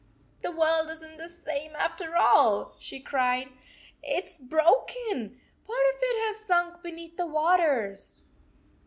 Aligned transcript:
"The 0.41 0.49
world 0.51 0.89
is 0.89 1.03
n 1.03 1.11
t 1.11 1.17
the 1.17 1.29
same 1.29 1.75
after 1.75 2.17
all," 2.17 2.75
she 2.79 2.99
cried. 2.99 3.49
"It 4.01 4.23
s 4.25 4.39
broken! 4.39 5.39
Part 5.67 5.85
of 5.93 6.01
it 6.01 6.25
has 6.27 6.37
sunk 6.43 6.81
beneath 6.81 7.17
the 7.17 7.27
waters!" 7.27 8.25